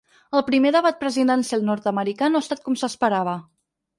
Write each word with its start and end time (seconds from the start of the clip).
El 0.37 0.41
primer 0.45 0.71
debat 0.75 0.97
presidencial 1.03 1.67
nord-americà 1.67 2.31
no 2.33 2.41
ha 2.41 2.45
estat 2.47 2.65
com 2.69 2.79
s’esperava. 2.85 3.39